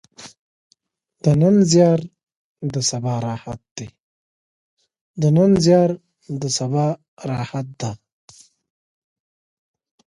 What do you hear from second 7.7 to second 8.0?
ده.